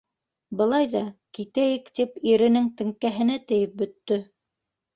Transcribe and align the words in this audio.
Былай 0.61 0.87
ҙа 0.93 1.01
китәйек 1.39 1.93
тип 2.01 2.17
иренең 2.33 2.73
теңкәһенә 2.81 3.39
тейеп 3.53 3.79
бөттө. 3.85 4.21